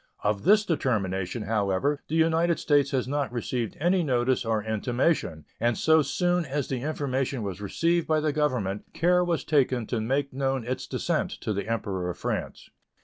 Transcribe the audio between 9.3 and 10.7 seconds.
taken to make known